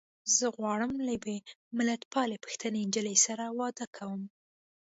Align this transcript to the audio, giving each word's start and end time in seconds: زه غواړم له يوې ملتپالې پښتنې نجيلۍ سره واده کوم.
زه 0.35 0.45
غواړم 0.57 0.91
له 1.07 1.11
يوې 1.17 1.37
ملتپالې 1.77 2.37
پښتنې 2.45 2.79
نجيلۍ 2.89 3.17
سره 3.25 3.43
واده 3.59 3.85
کوم. 3.95 4.21